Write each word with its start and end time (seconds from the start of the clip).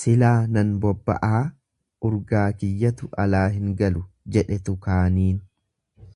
"""Silaa 0.00 0.36
nan 0.58 0.70
bobba'aa 0.84 1.42
urgaa 2.10 2.46
kiyyatu 2.62 3.12
alaa 3.26 3.46
hin 3.60 3.78
galu"" 3.84 4.08
jedhe 4.38 4.62
tukaaniin." 4.72 5.48